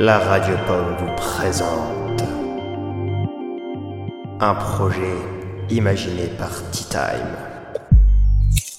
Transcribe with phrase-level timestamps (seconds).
[0.00, 2.22] la Radio Pomme vous présente
[4.40, 5.14] un projet
[5.68, 7.36] imaginé par Tea Time,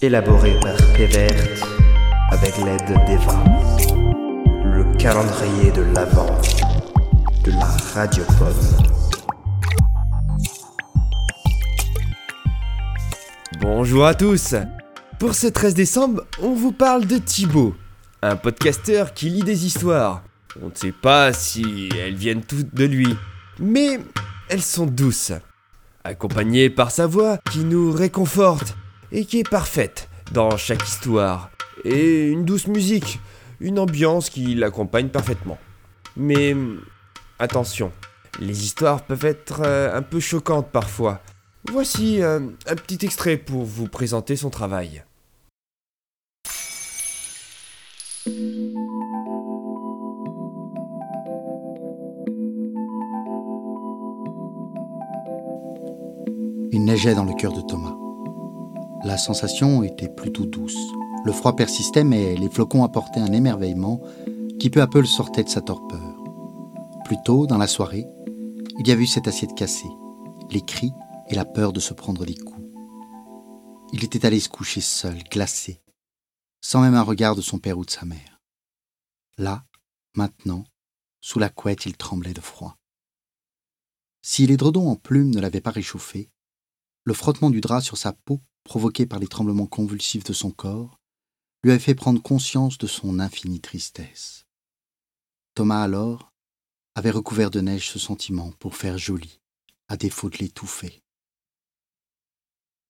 [0.01, 1.63] élaboré par Pévert
[2.31, 3.35] avec l'aide d'Eva,
[4.63, 6.42] le calendrier de l'Avent
[7.44, 8.88] de la Radio Pomme.
[13.60, 14.56] Bonjour à tous
[15.19, 17.76] Pour ce 13 décembre, on vous parle de Thibaut,
[18.23, 20.23] un podcasteur qui lit des histoires.
[20.60, 23.16] On ne sait pas si elles viennent toutes de lui,
[23.59, 24.00] mais
[24.50, 25.32] elles sont douces,
[26.04, 28.76] accompagnées par sa voix qui nous réconforte
[29.14, 31.52] et qui est parfaite dans chaque histoire,
[31.86, 33.20] et une douce musique,
[33.59, 35.58] une ambiance qui l'accompagne parfaitement.
[36.18, 36.56] Mais
[37.40, 37.92] attention,
[38.40, 41.22] les histoires peuvent être euh, un peu choquantes parfois.
[41.70, 45.04] Voici euh, un petit extrait pour vous présenter son travail.
[56.73, 57.97] Il neigeait dans le cœur de Thomas.
[59.03, 60.78] La sensation était plutôt douce.
[61.25, 64.02] Le froid persistait, mais les flocons apportaient un émerveillement
[64.58, 66.17] qui peu à peu le sortait de sa torpeur.
[67.03, 68.05] Plus tôt, dans la soirée,
[68.80, 69.91] il y avait eu cette assiette cassée,
[70.50, 70.94] les cris
[71.28, 72.66] et la peur de se prendre des coups.
[73.91, 75.81] Il était allé se coucher seul, glacé,
[76.61, 78.39] sans même un regard de son père ou de sa mère.
[79.38, 79.66] Là,
[80.16, 80.63] maintenant,
[81.19, 82.78] sous la couette, il tremblait de froid.
[84.22, 86.30] Si l'édredon en plume ne l'avait pas réchauffé,
[87.03, 90.99] le frottement du drap sur sa peau, provoqué par les tremblements convulsifs de son corps,
[91.63, 94.45] lui avait fait prendre conscience de son infinie tristesse.
[95.55, 96.31] Thomas alors
[96.95, 99.39] avait recouvert de neige ce sentiment pour faire joli,
[99.88, 101.02] à défaut de l'étouffer.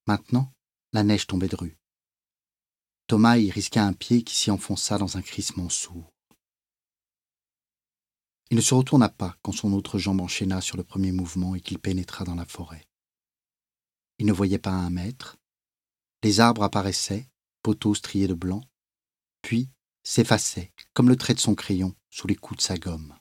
[0.06, 0.52] Maintenant,
[0.92, 1.78] la neige tombait de rue.
[3.06, 6.12] Thomas y risqua un pied qui s'y enfonça dans un crissement sourd.
[8.50, 11.60] Il ne se retourna pas quand son autre jambe enchaîna sur le premier mouvement et
[11.60, 12.84] qu'il pénétra dans la forêt.
[14.22, 15.36] Il ne voyait pas un mètre.
[16.22, 17.28] Les arbres apparaissaient,
[17.60, 18.62] poteaux striés de blanc,
[19.42, 19.68] puis
[20.04, 23.18] s'effaçaient, comme le trait de son crayon, sous les coups de sa gomme.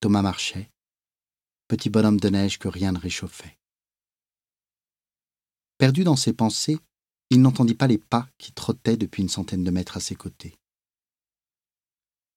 [0.00, 0.70] Thomas marchait,
[1.68, 3.58] petit bonhomme de neige que rien ne réchauffait.
[5.76, 6.78] Perdu dans ses pensées,
[7.28, 10.58] il n'entendit pas les pas qui trottaient depuis une centaine de mètres à ses côtés.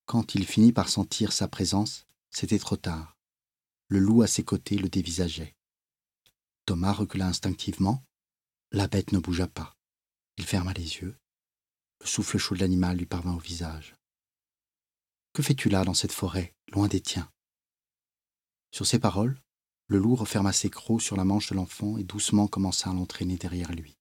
[0.05, 3.15] Quand il finit par sentir sa présence, c'était trop tard.
[3.87, 5.55] Le loup à ses côtés le dévisageait.
[6.65, 8.05] Thomas recula instinctivement.
[8.71, 9.75] La bête ne bougea pas.
[10.37, 11.17] Il ferma les yeux.
[11.99, 13.95] Le souffle chaud de l'animal lui parvint au visage.
[15.33, 17.29] Que fais-tu là dans cette forêt, loin des tiens?
[18.71, 19.41] Sur ces paroles,
[19.87, 23.37] le loup referma ses crocs sur la manche de l'enfant et doucement commença à l'entraîner
[23.37, 23.97] derrière lui.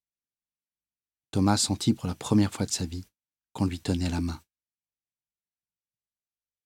[1.32, 3.06] Thomas sentit pour la première fois de sa vie
[3.52, 4.42] qu'on lui tenait la main.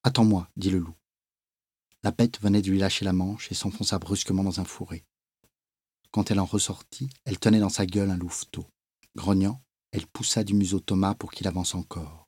[0.02, 0.96] Attends-moi, dit le loup.
[2.02, 5.04] La bête venait de lui lâcher la manche et s'enfonça brusquement dans un fourré.
[6.11, 8.67] Quand elle en ressortit, elle tenait dans sa gueule un louveteau.
[9.15, 9.62] Grognant,
[9.93, 12.27] elle poussa du museau Thomas pour qu'il avance encore.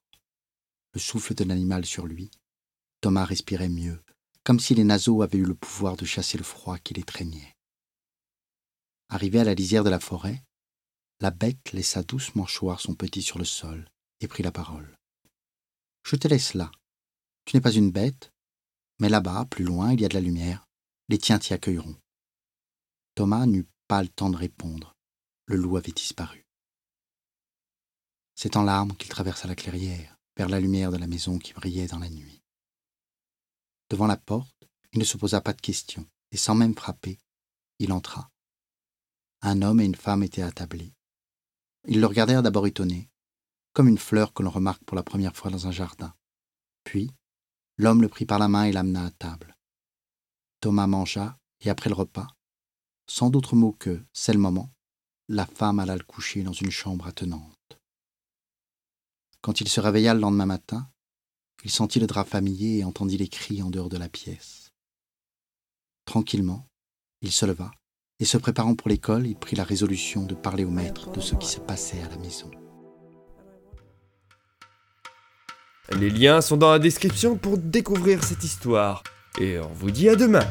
[0.95, 2.31] Le souffle de l'animal sur lui,
[3.01, 4.03] Thomas respirait mieux,
[4.45, 7.55] comme si les naseaux avaient eu le pouvoir de chasser le froid qui l'étreignait.
[9.11, 10.43] Arrivé à la lisière de la forêt,
[11.21, 13.89] la bête laissa doucement choir son petit sur le sol
[14.21, 14.97] et prit la parole.
[16.05, 16.71] Je te laisse là.
[17.45, 18.33] Tu n'es pas une bête,
[19.01, 20.67] mais là-bas, plus loin, il y a de la lumière.
[21.09, 21.97] Les tiens t'y accueilleront.
[23.19, 24.95] Thomas n'eut pas le temps de répondre.
[25.47, 26.47] Le loup avait disparu.
[28.37, 31.89] C'est en larmes qu'il traversa la clairière, vers la lumière de la maison qui brillait
[31.89, 32.45] dans la nuit.
[33.91, 37.19] Devant la porte, il ne se posa pas de questions, et sans même frapper,
[37.81, 38.31] il entra.
[39.43, 40.95] Un homme et une femme étaient attablés.
[41.89, 43.11] Ils le regardèrent d'abord étonnés,
[43.73, 46.15] comme une fleur que l'on remarque pour la première fois dans un jardin.
[46.85, 47.11] Puis,
[47.79, 49.57] l'homme le prit par la main et l'amena à table.
[50.61, 52.29] Thomas mangea, et après le repas,
[53.09, 54.71] sans d'autre mot que c'est le moment,
[55.29, 57.79] la femme alla le coucher dans une chambre attenante.
[59.41, 60.89] Quand il se réveilla le lendemain matin,
[61.65, 64.73] il sentit le drap familier et entendit les cris en dehors de la pièce.
[66.05, 66.67] Tranquillement,
[67.21, 67.71] il se leva
[68.21, 71.35] et se préparant pour l'école, il prit la résolution de parler au maître de ce
[71.35, 72.51] qui se passait à la maison.
[75.99, 79.03] Les liens sont dans la description pour découvrir cette histoire.
[79.41, 80.47] Et on vous dit à demain